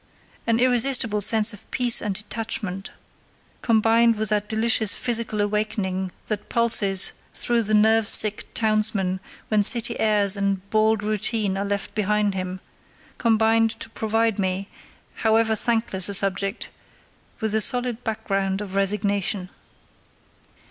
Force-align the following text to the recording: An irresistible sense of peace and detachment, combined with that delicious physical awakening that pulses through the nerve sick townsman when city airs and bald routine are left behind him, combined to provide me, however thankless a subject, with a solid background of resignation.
An 0.47 0.57
irresistible 0.59 1.21
sense 1.21 1.53
of 1.53 1.69
peace 1.69 2.01
and 2.01 2.15
detachment, 2.15 2.89
combined 3.61 4.15
with 4.15 4.29
that 4.29 4.49
delicious 4.49 4.95
physical 4.95 5.41
awakening 5.41 6.11
that 6.25 6.49
pulses 6.49 7.11
through 7.35 7.61
the 7.61 7.75
nerve 7.75 8.07
sick 8.07 8.51
townsman 8.55 9.19
when 9.49 9.61
city 9.61 9.99
airs 9.99 10.35
and 10.35 10.67
bald 10.71 11.03
routine 11.03 11.55
are 11.55 11.63
left 11.65 11.93
behind 11.93 12.33
him, 12.33 12.61
combined 13.19 13.79
to 13.79 13.91
provide 13.91 14.39
me, 14.39 14.67
however 15.17 15.53
thankless 15.53 16.09
a 16.09 16.15
subject, 16.15 16.69
with 17.39 17.53
a 17.53 17.61
solid 17.61 18.03
background 18.03 18.59
of 18.59 18.73
resignation. 18.73 19.49